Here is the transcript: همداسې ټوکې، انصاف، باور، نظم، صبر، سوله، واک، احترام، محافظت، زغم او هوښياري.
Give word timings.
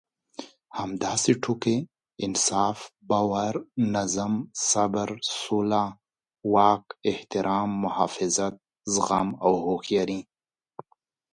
همداسې 0.79 1.31
ټوکې، 1.43 1.77
انصاف، 2.25 2.77
باور، 3.09 3.53
نظم، 3.93 4.33
صبر، 4.69 5.09
سوله، 5.41 5.83
واک، 6.53 6.83
احترام، 7.11 7.69
محافظت، 7.83 8.55
زغم 8.93 9.27
او 9.45 9.51
هوښياري. 9.63 10.19